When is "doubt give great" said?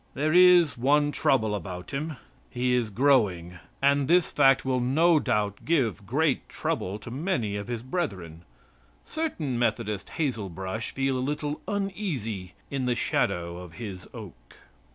5.19-6.49